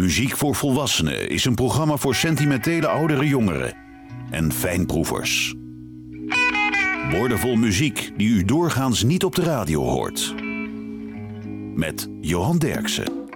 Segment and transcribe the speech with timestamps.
[0.00, 3.76] Muziek voor Volwassenen is een programma voor sentimentele oudere jongeren
[4.30, 5.54] en fijnproevers.
[7.10, 10.34] Woordenvol muziek die u doorgaans niet op de radio hoort.
[11.76, 13.28] Met Johan Derksen.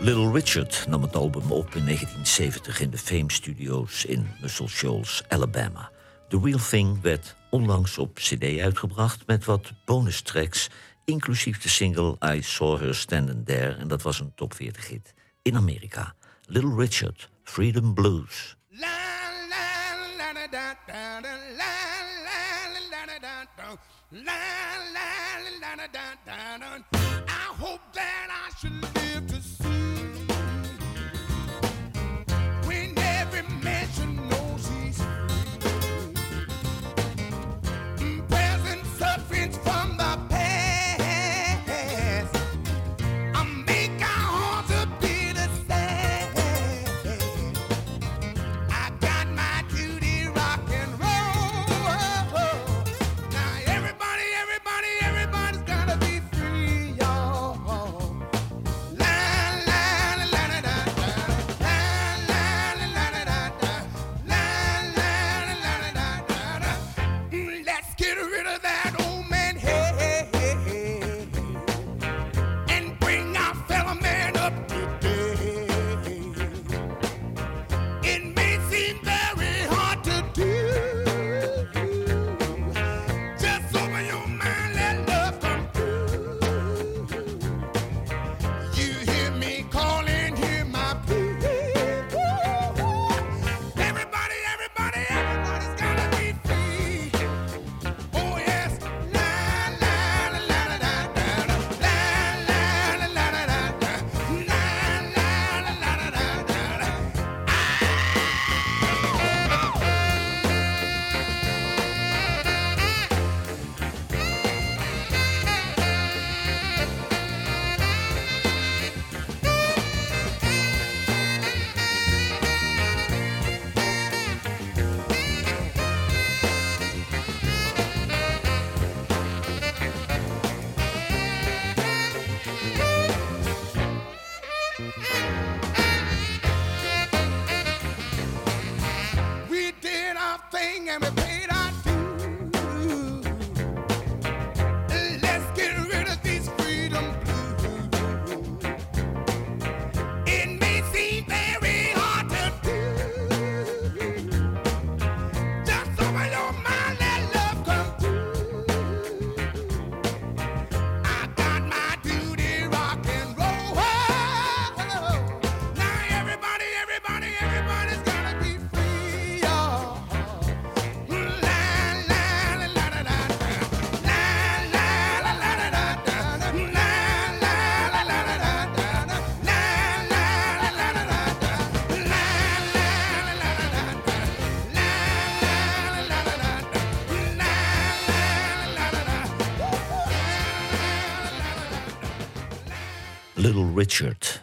[0.00, 5.22] Little Richard nam het album op in 1970 in de Fame Studios in Muscle Shoals,
[5.28, 5.90] Alabama.
[6.28, 10.70] The Real Thing werd onlangs op CD uitgebracht met wat bonus tracks,
[11.04, 15.14] inclusief de single I Saw Her Standing There, en dat was een top 40 hit.
[15.44, 16.14] in Amerika.
[16.48, 18.56] Little Richard, Freedom Blues.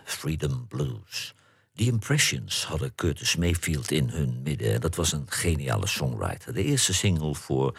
[0.03, 1.33] Freedom Blues.
[1.75, 4.73] The Impressions hadden Curtis Mayfield in hun midden.
[4.73, 6.53] En dat was een geniale songwriter.
[6.53, 7.77] De eerste single voor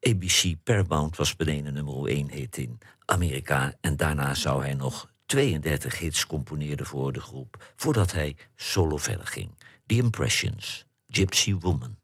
[0.00, 3.74] ABC Paramount was beneden nummer 1 hit in Amerika.
[3.80, 7.72] En daarna zou hij nog 32 hits componeren voor de groep.
[7.76, 9.50] Voordat hij solo verder ging.
[9.86, 11.98] The Impressions, Gypsy Woman.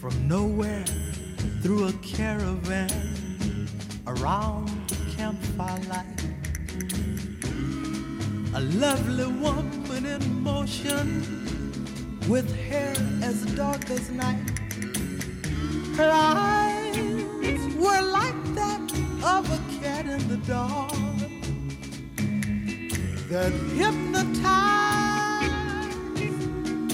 [0.00, 0.84] from nowhere
[1.60, 3.06] through a caravan
[4.06, 4.70] around
[5.16, 6.22] campfire light.
[8.54, 11.06] A lovely woman in motion
[12.28, 12.94] with hair
[13.24, 14.52] as dark as night.
[15.96, 16.96] Her eyes
[17.74, 18.80] were like that
[19.32, 20.92] of a cat in the dark
[23.32, 23.50] that
[23.80, 25.92] hypnotized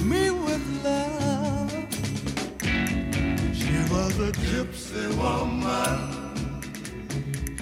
[0.06, 1.23] me with love
[3.94, 5.98] was a gypsy woman.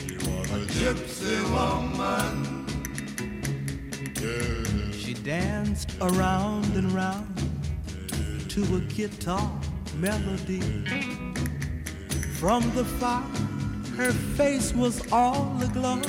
[0.01, 2.33] She was a gypsy woman.
[4.93, 7.37] She danced around and round
[8.49, 9.51] to a guitar
[9.97, 10.63] melody.
[12.41, 13.29] From the fire,
[13.99, 16.01] her face was all aglow.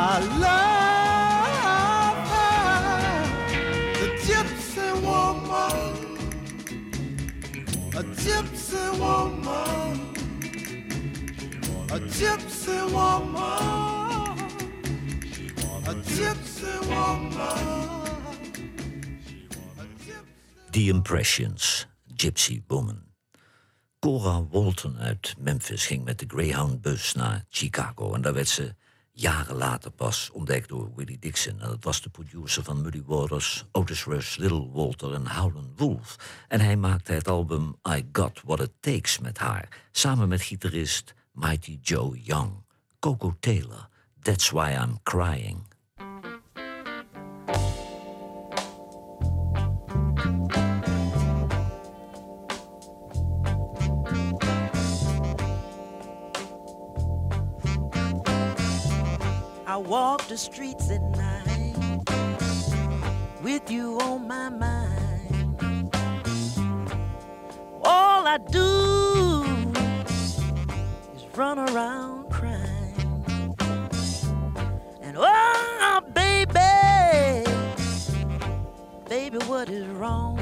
[0.07, 0.15] I
[0.47, 3.21] love her,
[4.01, 5.83] the gypsy woman,
[8.01, 9.97] a gypsy woman,
[11.97, 13.84] a gypsy woman.
[20.73, 23.05] The Impressions, Gypsy Woman.
[24.03, 28.15] Cora Walton uit Memphis ging met de Greyhound-bus naar Chicago.
[28.15, 28.75] En daar werd ze
[29.13, 31.61] jaren later pas ontdekt door Willie Dixon.
[31.61, 36.17] En dat was de producer van Muddy Waters, Otis Rush, Little Walter en Howlin' Wolf.
[36.49, 39.69] En hij maakte het album I Got What It Takes met haar.
[39.91, 42.53] Samen met gitarist Mighty Joe Young,
[42.99, 43.89] Coco Taylor,
[44.21, 45.73] That's Why I'm Crying...
[60.35, 62.03] the streets at night
[63.45, 65.89] with you on my mind.
[67.85, 69.45] All I do
[71.15, 73.25] is run around crying.
[75.03, 77.45] And oh, baby,
[79.09, 80.35] baby, what is wrong?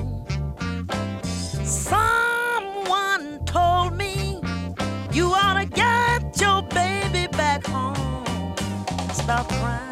[1.64, 2.31] Some
[9.24, 9.91] stop crying.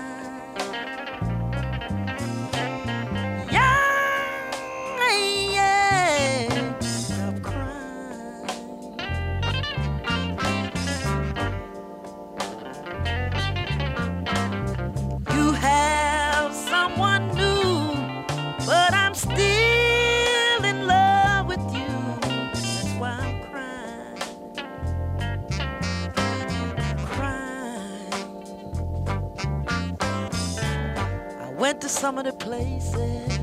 [31.80, 33.38] to some of the places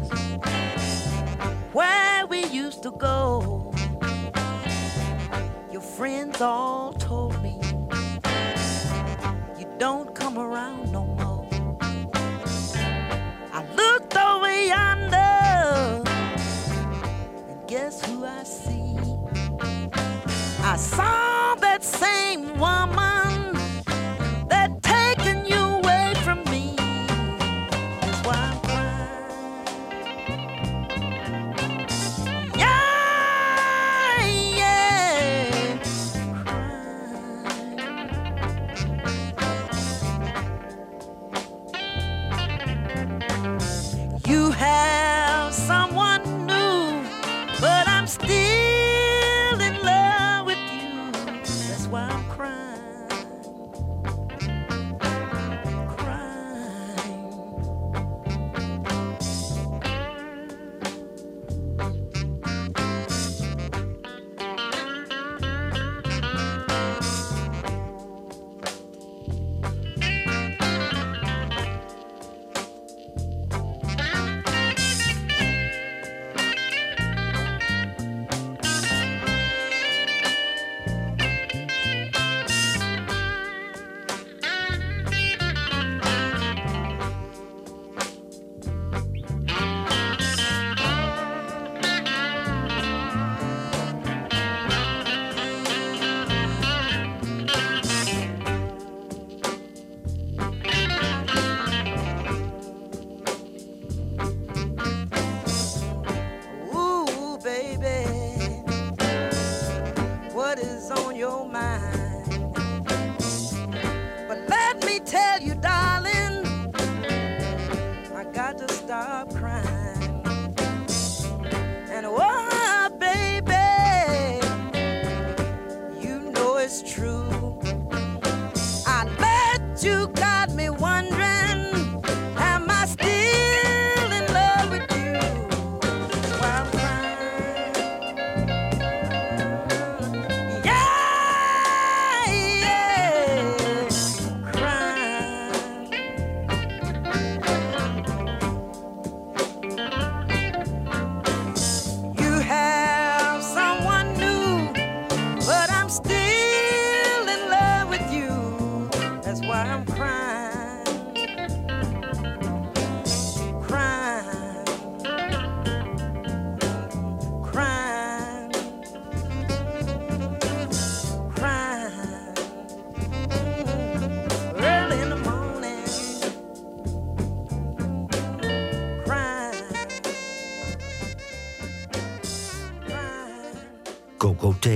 [1.74, 3.74] where we used to go.
[5.72, 7.60] Your friends all told me
[9.58, 11.48] you don't come around no more.
[13.58, 16.06] I looked over yonder,
[17.50, 18.98] and guess who I see?
[20.64, 21.27] I saw.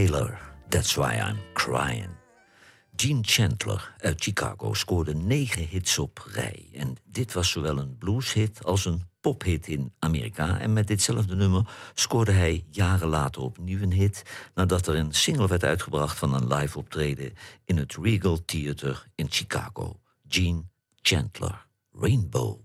[0.02, 0.40] Taylor,
[0.70, 2.10] That's Why I'm Crying.
[2.96, 6.66] Gene Chandler uit Chicago scoorde negen hits op rij.
[6.74, 10.60] En dit was zowel een blueshit als een pophit in Amerika.
[10.60, 14.22] En met ditzelfde nummer scoorde hij jaren later opnieuw een hit...
[14.54, 17.34] nadat er een single werd uitgebracht van een live optreden...
[17.66, 20.00] in het Regal Theater in Chicago.
[20.28, 20.64] Gene
[21.02, 21.66] Chandler,
[22.00, 22.60] Rainbow.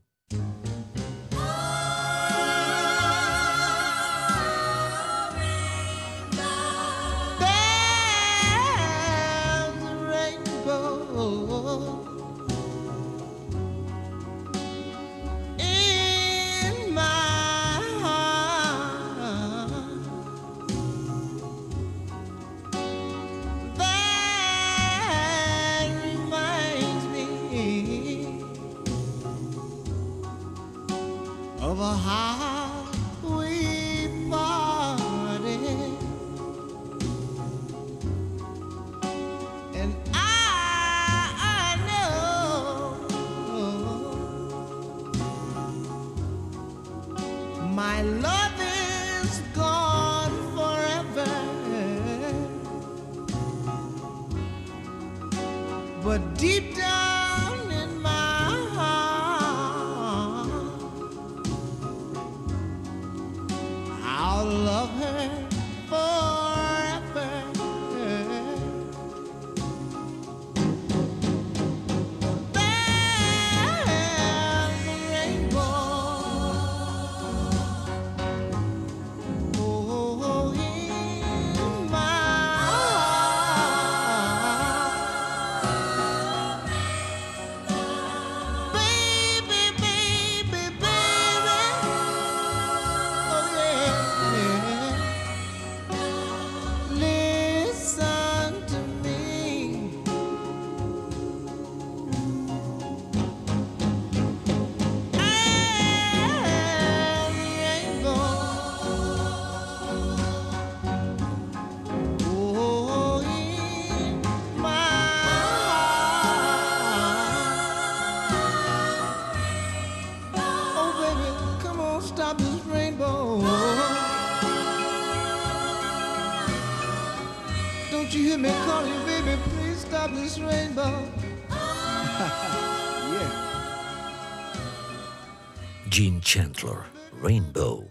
[135.97, 136.85] Gene Chandler,
[137.23, 137.91] Rainbow.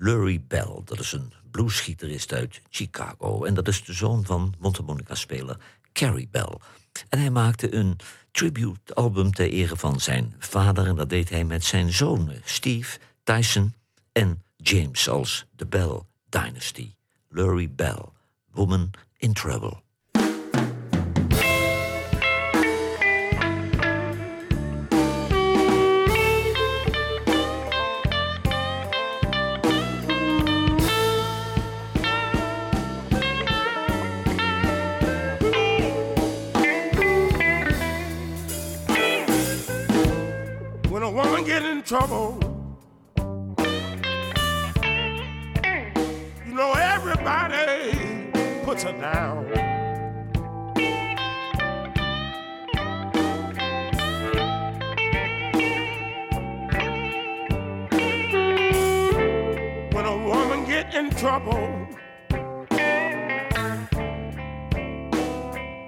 [0.00, 3.44] Lurie Bell, dat is een bluesgitarist uit Chicago.
[3.44, 5.56] En dat is de zoon van mondharmonica-speler
[5.92, 6.56] Carrie Bell.
[7.08, 7.96] En hij maakte een
[8.30, 10.86] tribute-album ter ere van zijn vader.
[10.86, 13.74] En dat deed hij met zijn zonen Steve, Tyson
[14.12, 16.94] en James als de Bell Dynasty.
[17.28, 18.04] Lurie Bell,
[18.52, 19.80] Woman in Trouble.
[41.84, 42.38] trouble.
[43.18, 43.54] You
[46.54, 48.30] know, everybody
[48.64, 49.48] puts her down.
[59.92, 61.86] When a woman get in trouble,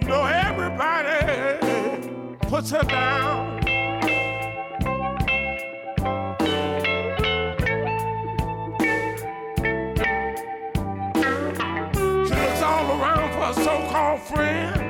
[0.02, 3.53] you know, everybody puts her down.
[14.24, 14.83] friend.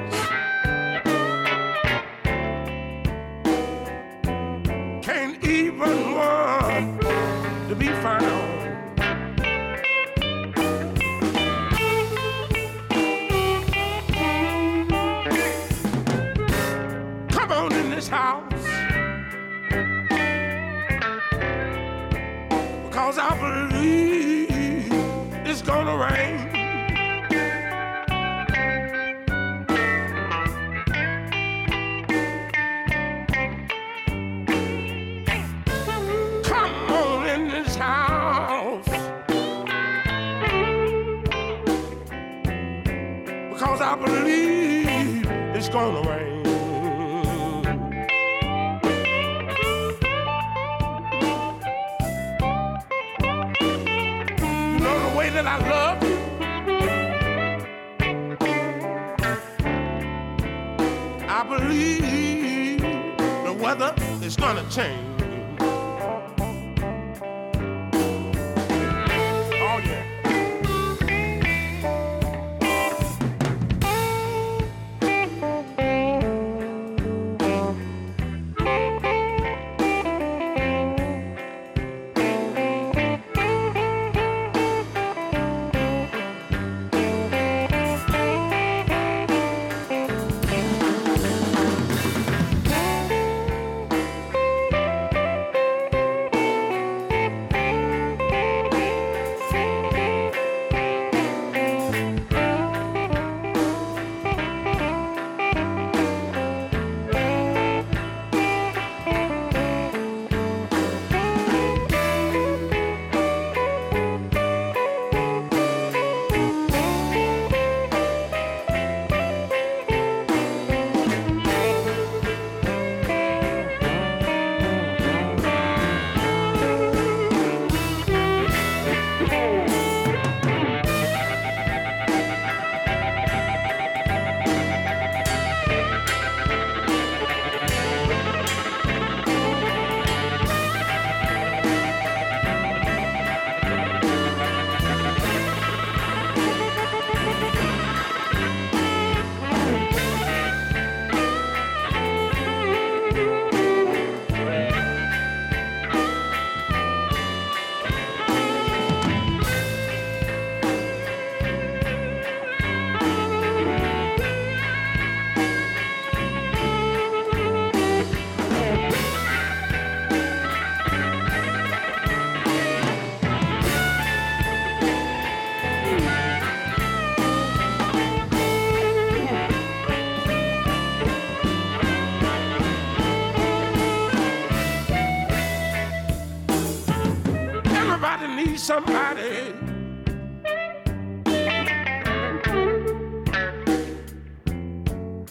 [188.75, 189.54] somebody.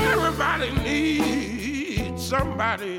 [0.00, 2.90] Everybody needs somebody.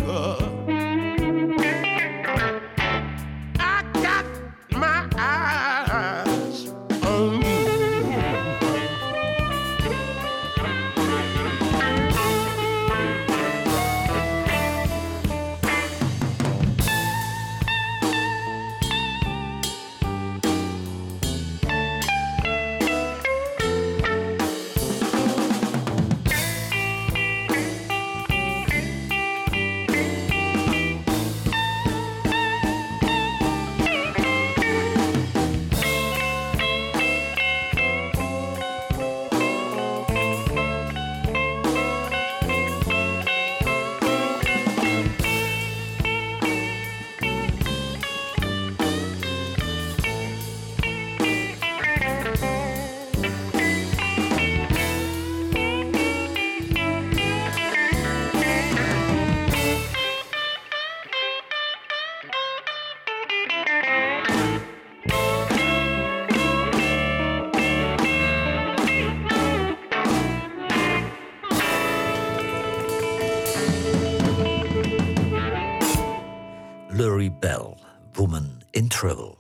[77.42, 77.76] Bell,
[78.14, 79.35] Woman in Trouble.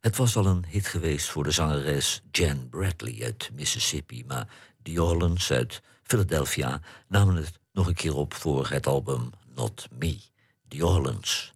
[0.00, 4.48] Het was al een hit geweest voor de zangeres Jan Bradley uit Mississippi, maar
[4.82, 10.20] The Orleans uit Philadelphia namen het nog een keer op voor het album Not Me,
[10.68, 11.52] The Orleans.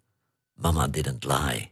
[0.54, 1.71] Mama Didn't Lie.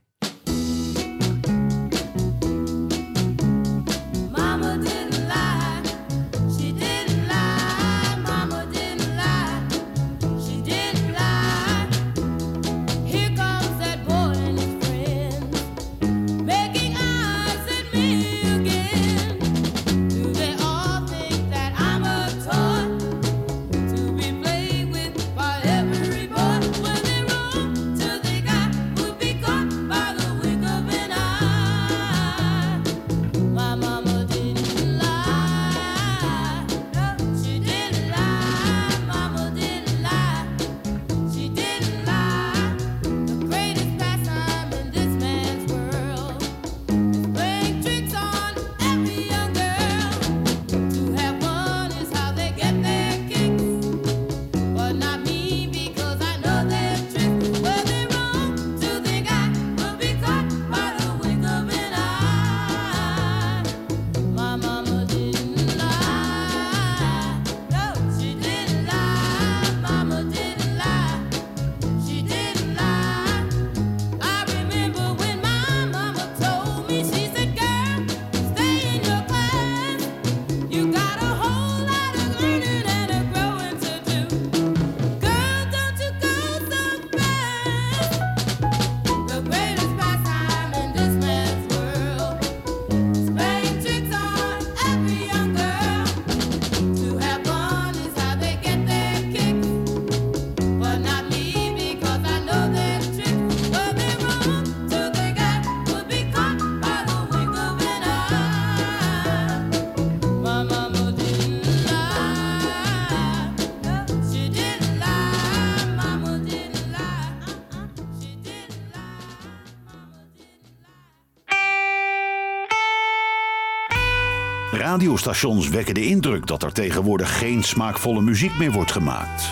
[124.90, 129.44] radiostations wekken de indruk dat er tegenwoordig geen smaakvolle muziek meer wordt gemaakt.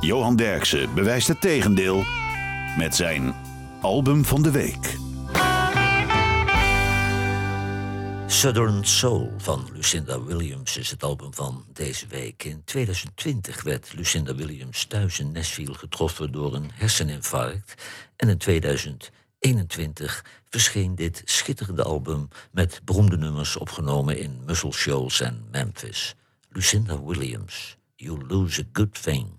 [0.00, 2.04] Johan Derksen bewijst het tegendeel
[2.78, 3.34] met zijn
[3.80, 4.96] album van de week.
[8.26, 12.44] Southern Soul van Lucinda Williams is het album van deze week.
[12.44, 17.82] In 2020 werd Lucinda Williams thuis in Nashville getroffen door een herseninfarct.
[18.16, 25.20] En in 2000 21 verscheen dit schitterende album met beroemde nummers opgenomen in Muscle Shoals
[25.20, 26.14] en Memphis.
[26.48, 29.38] Lucinda Williams, You Lose a Good Thing.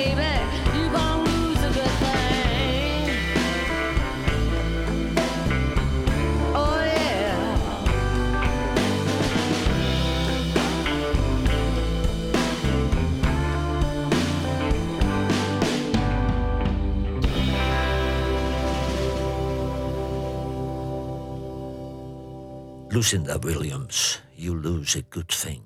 [22.91, 25.63] Lucinda Williams, You Lose a Good Thing.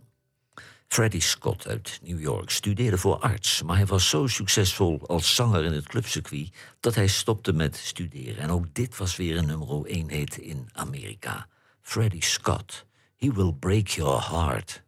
[0.90, 5.64] Freddie Scott uit New York studeerde voor arts, maar hij was zo succesvol als zanger
[5.66, 8.38] in het clubcircuit dat hij stopte met studeren.
[8.38, 11.48] En ook dit was weer een nummer 1 hit in Amerika.
[11.82, 12.86] Freddie Scott,
[13.18, 14.84] He Will Break Your Heart.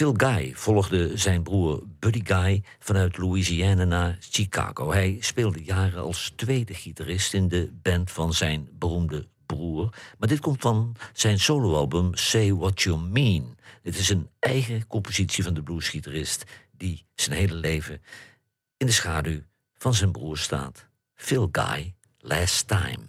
[0.00, 4.90] Phil Guy volgde zijn broer Buddy Guy vanuit Louisiana naar Chicago.
[4.92, 9.94] Hij speelde jaren als tweede gitarist in de band van zijn beroemde broer.
[10.18, 13.56] Maar dit komt van zijn soloalbum Say What You Mean.
[13.82, 16.44] Dit is een eigen compositie van de bluesgitarist
[16.76, 18.02] die zijn hele leven
[18.76, 19.40] in de schaduw
[19.76, 20.88] van zijn broer staat.
[21.14, 23.08] Phil Guy, Last Time.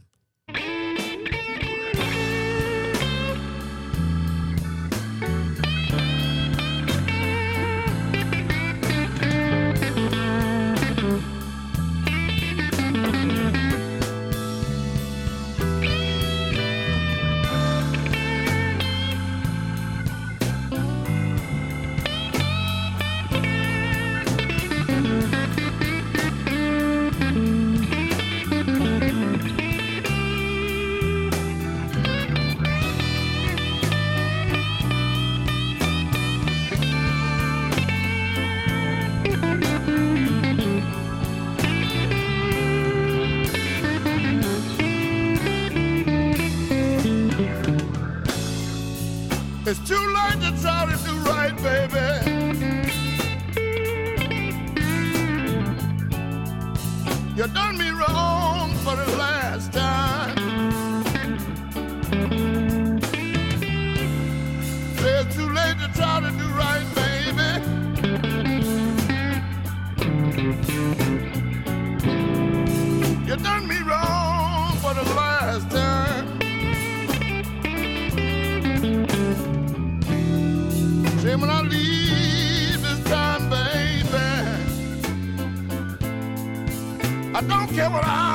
[87.91, 88.30] what I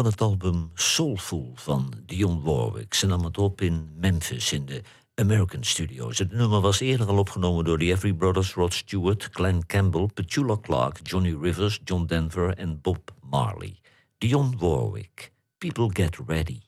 [0.00, 2.94] van het album Soulful van Dionne Warwick.
[2.94, 4.82] Ze nam het op in Memphis in de
[5.14, 6.18] American Studios.
[6.18, 10.56] Het nummer was eerder al opgenomen door de Every Brothers, Rod Stewart, Glenn Campbell, Petula
[10.60, 13.78] Clark, Johnny Rivers, John Denver en Bob Marley.
[14.18, 16.58] Dionne Warwick, People Get Ready.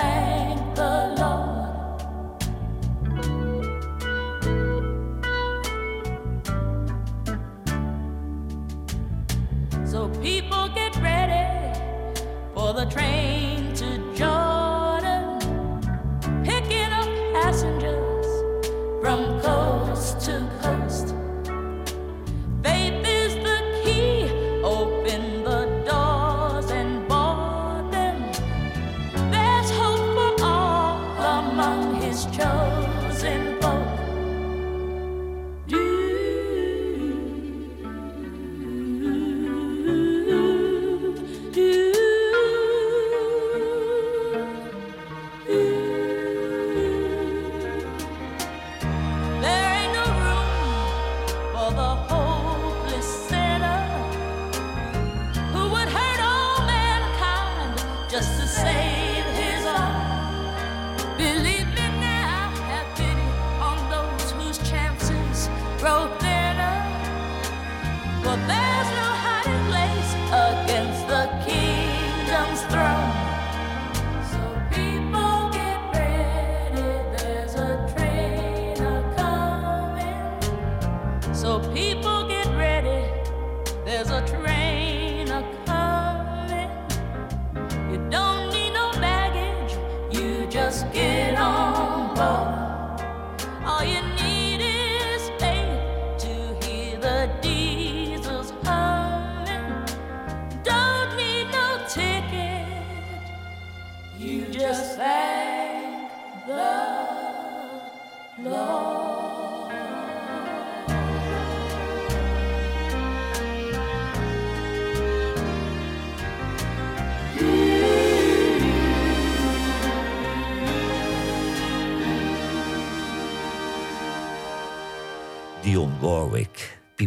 [0.00, 1.57] thank the Lord.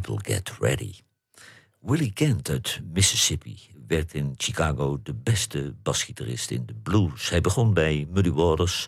[0.08, 0.94] Will Get Ready.
[1.82, 7.30] Willie Kent uit Mississippi werd in Chicago de beste basgitarist in de blues.
[7.30, 8.88] Hij begon bij Muddy Waters,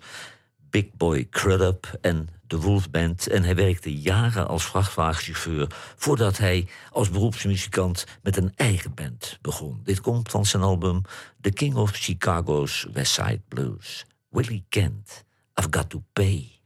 [0.69, 3.27] Big Boy Crudup en The Wolf Band.
[3.27, 9.79] En hij werkte jaren als vrachtwagenchauffeur voordat hij als beroepsmuzikant met een eigen band begon.
[9.83, 11.01] Dit komt van zijn album
[11.41, 14.05] The King of Chicago's West Side Blues.
[14.29, 15.23] Willie Kent,
[15.61, 16.61] I've Got to Pay.